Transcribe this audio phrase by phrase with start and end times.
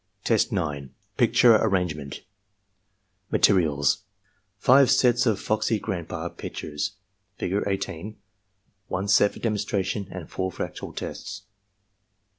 [0.23, 2.21] Test 9.— ^Picture Arrangement
[3.31, 3.99] Materials,—
[4.57, 6.93] Five sets of "Foxy Grandpa" pictures,
[7.37, 8.17] Figure 18,
[8.87, 11.43] one set for demonstration, and four for actual tests.